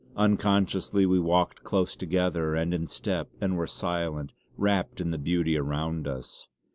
[0.17, 5.55] Unconsciously we walked close together and in step; and were silent, wrapt in the beauty
[5.55, 6.49] around us.